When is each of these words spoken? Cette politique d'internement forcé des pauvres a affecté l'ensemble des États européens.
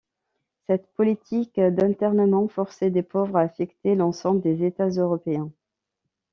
Cette 0.65 0.91
politique 0.95 1.59
d'internement 1.59 2.47
forcé 2.47 2.89
des 2.89 3.03
pauvres 3.03 3.35
a 3.37 3.41
affecté 3.41 3.93
l'ensemble 3.93 4.41
des 4.41 4.63
États 4.65 4.89
européens. 4.89 5.51